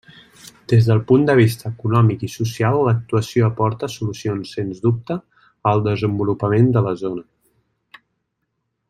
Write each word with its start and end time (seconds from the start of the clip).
Des 0.71 0.85
del 0.91 1.01
punt 1.11 1.25
de 1.29 1.33
vista 1.39 1.71
econòmic 1.73 2.23
i 2.27 2.29
social, 2.35 2.77
l'actuació 2.87 3.49
aporta 3.49 3.91
solucions, 3.99 4.55
sens 4.57 4.83
dubte, 4.87 5.19
al 5.73 5.85
desenvolupament 5.89 6.73
de 6.79 6.87
la 6.89 6.99
zona. 7.07 8.03